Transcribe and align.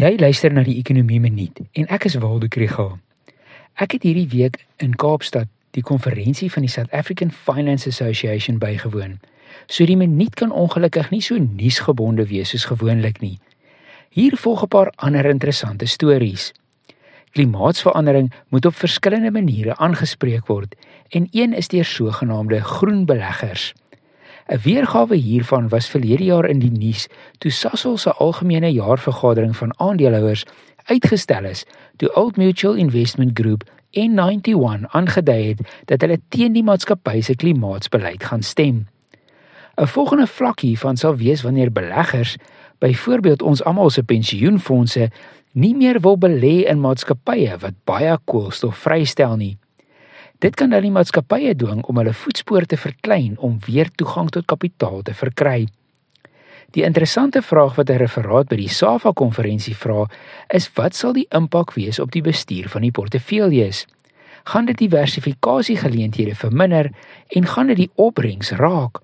Jy 0.00 0.14
luister 0.16 0.48
na 0.48 0.62
die 0.64 0.78
Ekonomie 0.80 1.18
Minuut 1.20 1.58
en 1.76 1.88
ek 1.92 2.06
is 2.08 2.14
Waldo 2.22 2.48
Krugel. 2.48 2.94
Ek 3.84 3.92
het 3.92 4.06
hierdie 4.06 4.30
week 4.32 4.54
in 4.80 4.94
Kaapstad 4.96 5.50
die 5.76 5.82
konferensie 5.84 6.48
van 6.54 6.64
die 6.64 6.70
South 6.72 6.88
African 6.96 7.28
Finance 7.28 7.84
Association 7.90 8.56
bygewoon. 8.62 9.18
So 9.68 9.84
die 9.84 9.98
minuut 10.00 10.38
kan 10.40 10.54
ongelukkig 10.56 11.10
nie 11.12 11.20
so 11.20 11.36
nuusgebonde 11.36 12.24
wees 12.30 12.54
soos 12.54 12.64
gewoonlik 12.70 13.20
nie. 13.20 13.36
Hier 14.08 14.38
volg 14.40 14.64
'n 14.64 14.72
paar 14.72 14.88
ander 14.96 15.28
interessante 15.28 15.84
stories. 15.84 16.54
Klimaatsverandering 17.36 18.32
moet 18.48 18.66
op 18.66 18.80
verskillende 18.80 19.30
maniere 19.30 19.76
aangespreek 19.76 20.46
word 20.46 20.76
en 21.10 21.28
een 21.30 21.52
is 21.52 21.68
deur 21.68 21.84
sogenaamde 21.84 22.64
groen 22.64 23.04
beleggers. 23.04 23.74
'n 24.50 24.58
Weergawe 24.62 25.14
hiervan 25.14 25.68
was 25.68 25.88
verlede 25.88 26.24
jaar 26.24 26.48
in 26.48 26.58
die 26.58 26.70
nuus 26.70 27.06
toe 27.38 27.50
Sasol 27.50 27.96
se 27.96 28.12
algemene 28.12 28.72
jaarvergadering 28.72 29.56
van 29.56 29.74
aandeelhouers 29.78 30.44
uitgestel 30.84 31.44
is 31.44 31.64
toe 31.96 32.14
Old 32.14 32.36
Mutual 32.36 32.74
Investment 32.74 33.38
Group 33.38 33.62
N91 33.94 34.90
aangedui 34.90 35.44
het 35.52 35.60
dat 35.84 36.00
hulle 36.00 36.18
teen 36.28 36.52
die 36.52 36.66
maatskappy 36.66 37.20
se 37.20 37.34
klimaatsbeleid 37.34 38.24
gaan 38.24 38.42
stem. 38.42 38.86
'n 39.78 39.86
Volgende 39.86 40.26
vlak 40.26 40.60
hiervan 40.60 40.96
sal 40.96 41.16
wees 41.16 41.42
wanneer 41.42 41.72
beleggers, 41.72 42.36
byvoorbeeld 42.78 43.42
ons 43.42 43.62
almal 43.64 43.90
se 43.90 44.02
pensioenfonde, 44.02 45.10
nie 45.52 45.74
meer 45.76 46.00
wil 46.00 46.18
belê 46.18 46.66
in 46.66 46.80
maatskappye 46.80 47.58
wat 47.58 47.74
baie 47.84 48.18
koolstof 48.24 48.76
vrystel 48.76 49.36
nie. 49.36 49.59
Dit 50.40 50.54
kan 50.56 50.70
dan 50.72 50.80
die 50.80 50.92
maatskappye 50.92 51.52
dwing 51.60 51.82
om 51.84 51.98
hulle 52.00 52.14
voetspoor 52.16 52.64
te 52.64 52.78
verklein 52.80 53.34
om 53.44 53.58
weer 53.66 53.90
toegang 53.92 54.30
tot 54.32 54.46
kapitaal 54.48 55.02
te 55.04 55.12
verkry. 55.12 55.66
Die 56.72 56.84
interessante 56.86 57.42
vraag 57.42 57.74
wat 57.76 57.90
'n 57.90 58.00
referaat 58.00 58.48
by 58.48 58.56
die 58.56 58.68
SAFA 58.68 59.12
konferensie 59.12 59.76
vra, 59.76 60.06
is 60.48 60.70
wat 60.74 60.94
sal 60.94 61.12
die 61.12 61.26
impak 61.28 61.74
wees 61.74 61.98
op 61.98 62.10
die 62.10 62.22
bestuur 62.22 62.68
van 62.68 62.82
die 62.82 62.90
portefeuilles? 62.90 63.86
Gaan 64.44 64.64
dit 64.64 64.78
diversifikasiegeleenthede 64.78 66.34
verminder 66.34 66.90
en 67.28 67.46
gaan 67.46 67.66
dit 67.66 67.76
die 67.76 67.90
opbrengs 67.94 68.50
raak? 68.50 69.00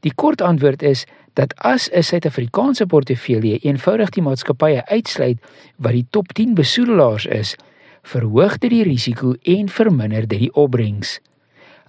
Die 0.00 0.12
kort 0.14 0.40
antwoord 0.40 0.82
is 0.82 1.06
dat 1.34 1.54
as 1.56 1.88
'n 1.92 2.02
Suid-Afrikaanse 2.02 2.86
portefeulje 2.86 3.58
eenvoudig 3.58 4.10
die 4.10 4.22
maatskappye 4.22 4.86
uitsluit 4.86 5.38
wat 5.76 5.92
die 5.92 6.06
top 6.10 6.32
10 6.32 6.54
besoedelaars 6.54 7.26
is, 7.26 7.56
verhoog 8.02 8.58
dit 8.58 8.70
die 8.70 8.82
risiko 8.82 9.34
en 9.42 9.68
verminder 9.68 10.26
dit 10.28 10.38
die 10.38 10.54
opbrengs. 10.54 11.20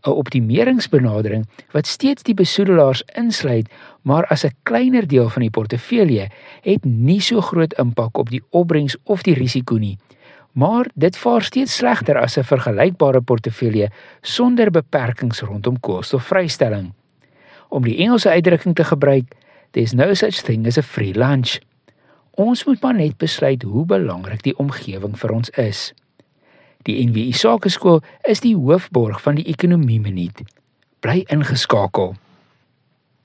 'n 0.01 0.09
Optimeringsbenadering 0.09 1.45
wat 1.71 1.87
steeds 1.87 2.23
die 2.23 2.33
besoedelaars 2.33 3.03
insluit, 3.13 3.69
maar 4.01 4.25
as 4.25 4.45
'n 4.45 4.55
kleiner 4.63 5.07
deel 5.07 5.29
van 5.29 5.41
die 5.41 5.49
portefeulje, 5.49 6.29
het 6.61 6.85
nie 6.85 7.21
so 7.21 7.41
groot 7.41 7.73
impak 7.73 8.17
op 8.17 8.29
die 8.29 8.43
opbrengs 8.49 8.97
of 9.03 9.21
die 9.21 9.33
risiko 9.33 9.77
nie. 9.77 9.97
Maar 10.51 10.89
dit 10.95 11.17
vaar 11.17 11.41
steeds 11.41 11.75
slegter 11.75 12.17
as 12.17 12.37
'n 12.37 12.43
vergelykbare 12.43 13.21
portefeulje 13.21 13.89
sonder 14.21 14.71
beperkings 14.71 15.41
rondom 15.41 15.79
koolstofvrystelling. 15.79 16.93
Om 17.69 17.83
die 17.83 17.97
Engelse 17.97 18.29
uitdrukking 18.29 18.75
te 18.75 18.83
gebruik, 18.83 19.35
there's 19.71 19.93
no 19.93 20.13
such 20.13 20.41
thing 20.41 20.67
as 20.67 20.77
a 20.77 20.81
free 20.81 21.13
lunch. 21.13 21.59
Ons 22.31 22.65
moet 22.65 22.81
maar 22.81 22.93
net 22.93 23.17
besluit 23.17 23.61
hoe 23.63 23.85
belangrik 23.85 24.43
die 24.43 24.57
omgewing 24.57 25.19
vir 25.19 25.31
ons 25.31 25.49
is. 25.49 25.93
Die 26.87 26.97
NWI 27.05 27.31
Sakeskool 27.37 28.01
is 28.23 28.41
die 28.41 28.55
hoofborg 28.55 29.21
van 29.21 29.37
die 29.37 29.45
ekonomie 29.51 29.99
minuut. 30.01 30.41
Bly 30.99 31.25
ingeskakel. 31.29 32.15